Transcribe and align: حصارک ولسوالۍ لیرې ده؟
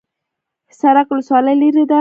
حصارک 0.71 1.07
ولسوالۍ 1.11 1.55
لیرې 1.61 1.83
ده؟ 1.87 1.89